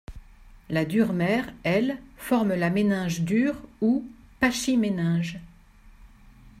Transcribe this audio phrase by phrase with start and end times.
[0.71, 4.03] La dure-mère, elle, forme la méninge dure ou
[4.39, 5.39] pachyméninge.